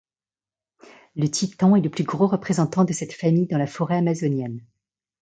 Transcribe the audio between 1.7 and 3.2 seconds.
est le plus gros représentant de cette